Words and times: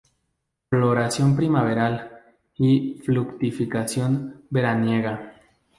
Floración 0.71 1.35
primaveral 1.35 2.23
y 2.57 2.99
fructificación 3.05 4.45
veraniega. 4.49 5.35